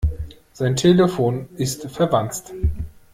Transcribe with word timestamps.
Sein 0.53 0.75
Telefon 0.77 1.47
ist 1.57 1.85
verwanzt. 1.91 2.53